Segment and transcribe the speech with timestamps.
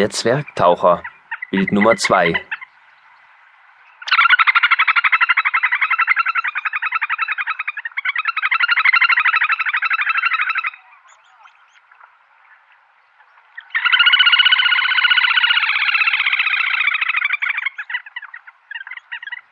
[0.00, 1.02] Der Zwergtaucher.
[1.50, 2.32] Bild Nummer zwei.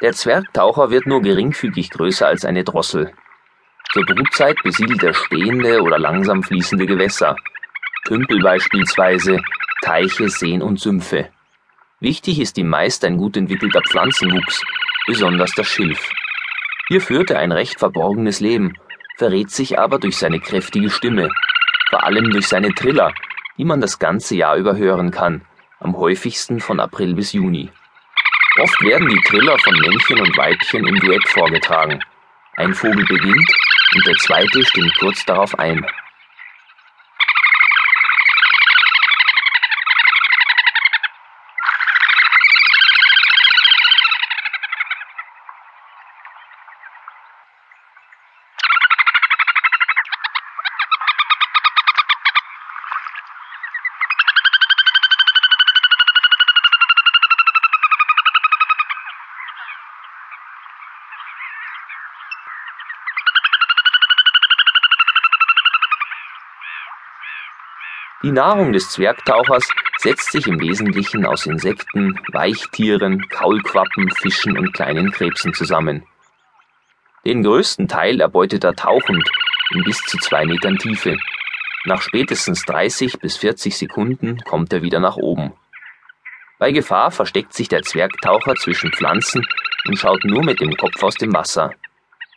[0.00, 3.12] Der Zwergtaucher wird nur geringfügig größer als eine Drossel.
[3.92, 7.36] Zur Brutzeit besiedelt er stehende oder langsam fließende Gewässer,
[8.06, 9.38] Tümpel beispielsweise,
[9.82, 11.30] Teiche, Seen und Sümpfe.
[12.00, 14.62] Wichtig ist ihm meist ein gut entwickelter Pflanzenwuchs,
[15.06, 16.10] besonders das Schilf.
[16.88, 18.74] Hier führt er ein recht verborgenes Leben,
[19.16, 21.28] verrät sich aber durch seine kräftige Stimme,
[21.88, 23.12] vor allem durch seine Triller,
[23.58, 25.42] die man das ganze Jahr über hören kann,
[25.78, 27.70] am häufigsten von April bis Juni.
[28.58, 32.00] Oft werden die Triller von Männchen und Weibchen im Duett vorgetragen.
[32.56, 33.50] Ein Vogel beginnt
[33.94, 35.84] und der zweite stimmt kurz darauf ein.
[68.22, 75.10] Die Nahrung des Zwergtauchers setzt sich im Wesentlichen aus Insekten, Weichtieren, Kaulquappen, Fischen und kleinen
[75.10, 76.04] Krebsen zusammen.
[77.24, 79.26] Den größten Teil erbeutet er tauchend
[79.70, 81.16] in bis zu zwei Metern Tiefe.
[81.86, 85.54] Nach spätestens 30 bis 40 Sekunden kommt er wieder nach oben.
[86.58, 89.46] Bei Gefahr versteckt sich der Zwergtaucher zwischen Pflanzen
[89.88, 91.72] und schaut nur mit dem Kopf aus dem Wasser.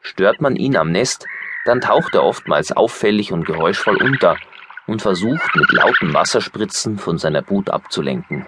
[0.02, 1.26] Stört man ihn am Nest,
[1.66, 4.38] dann taucht er oftmals auffällig und geräuschvoll unter
[4.88, 8.46] und versucht mit lauten Wasserspritzen von seiner Brut abzulenken.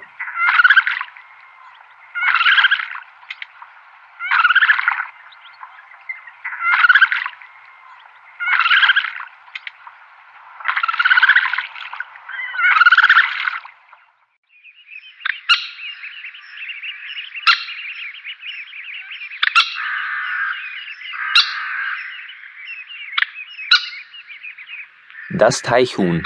[25.38, 26.23] Das Teichhuhn.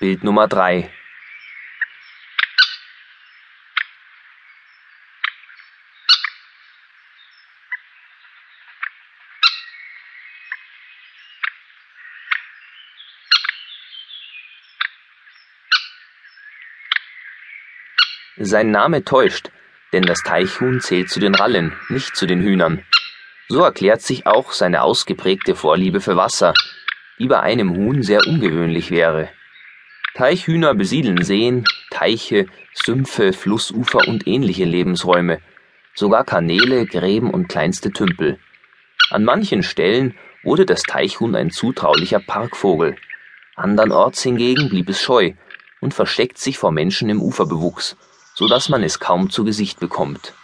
[0.00, 0.90] Bild Nummer drei.
[18.38, 19.52] Sein Name täuscht,
[19.92, 22.84] denn das Teichhuhn zählt zu den Rallen, nicht zu den Hühnern.
[23.46, 26.54] So erklärt sich auch seine ausgeprägte Vorliebe für Wasser,
[27.18, 29.28] die bei einem Huhn sehr ungewöhnlich wäre.
[30.14, 35.40] Teichhühner besiedeln Seen, Teiche, Sümpfe, Flussufer und ähnliche Lebensräume,
[35.94, 38.38] sogar Kanäle, Gräben und kleinste Tümpel.
[39.10, 42.96] An manchen Stellen wurde das Teichhuhn ein zutraulicher Parkvogel,
[43.56, 45.32] andernorts hingegen blieb es scheu
[45.80, 47.96] und versteckt sich vor Menschen im Uferbewuchs,
[48.34, 50.34] so dass man es kaum zu Gesicht bekommt.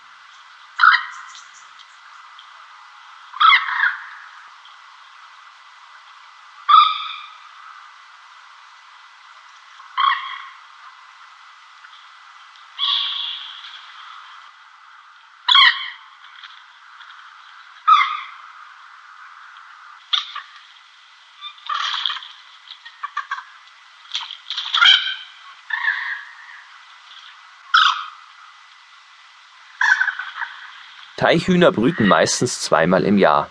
[31.16, 33.48] Teichhühner brüten meistens zweimal im Jahr.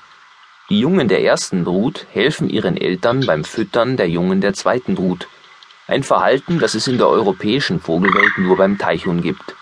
[0.70, 5.30] Die Jungen der ersten Brut helfen ihren Eltern beim Füttern der Jungen der zweiten Brut,
[5.88, 9.56] ein Verhalten, das es in der europäischen Vogelwelt nur beim Teichhuhn gibt.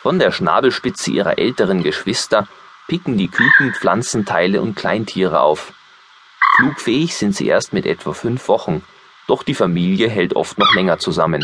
[0.00, 2.48] Von der Schnabelspitze ihrer älteren Geschwister
[2.88, 5.74] picken die Küken Pflanzenteile und Kleintiere auf.
[6.56, 8.82] Flugfähig sind sie erst mit etwa fünf Wochen,
[9.26, 11.42] doch die Familie hält oft noch länger zusammen